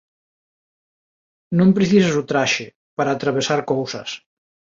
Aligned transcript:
Non 1.57 1.69
precisas 1.77 2.15
o 2.21 2.27
traxe... 2.31 2.65
para 2.97 3.09
atravesar 3.13 3.59
cousas. 3.71 4.09